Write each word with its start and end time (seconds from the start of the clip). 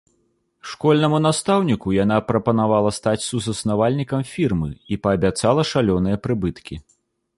Школьнаму 0.69 1.17
настаўніку 1.25 1.93
яна 2.03 2.17
прапанавала 2.31 2.93
стаць 2.99 3.23
сузаснавальнікам 3.27 4.25
фірмы 4.33 4.71
і 4.97 4.99
паабяцала 5.05 5.61
шалёныя 5.75 6.17
прыбыткі. 6.29 6.75